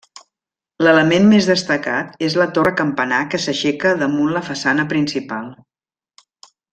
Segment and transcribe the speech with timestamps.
[0.85, 5.53] L'element més destacat és la torre campanar que s'aixeca damunt la façana principal.